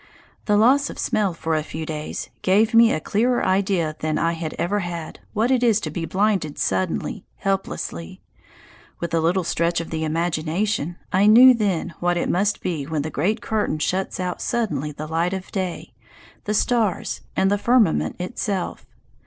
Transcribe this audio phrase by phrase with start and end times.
[0.45, 4.31] The loss of smell for a few days gave me a clearer idea than I
[4.31, 8.19] had ever had what it is to be blinded suddenly, helplessly.
[8.99, 13.03] With a little stretch of the imagination I knew then what it must be when
[13.03, 15.93] the great curtain shuts out suddenly the light of day,
[16.45, 18.87] the stars, and the firmament itself.